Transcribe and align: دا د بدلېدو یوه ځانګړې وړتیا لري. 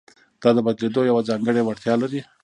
دا 0.41 0.49
د 0.55 0.57
بدلېدو 0.65 1.01
یوه 1.09 1.21
ځانګړې 1.29 1.61
وړتیا 1.63 1.93
لري. 2.01 2.21